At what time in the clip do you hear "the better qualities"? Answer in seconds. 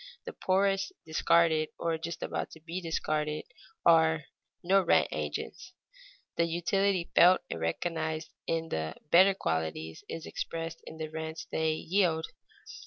8.69-10.03